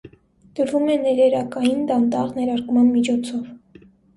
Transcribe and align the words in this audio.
Տրվում 0.59 0.87
է 0.93 0.95
ներերակային 1.03 1.85
դանդաղ 1.91 2.35
ներարկման 2.41 2.91
միջոցով։ 2.99 3.89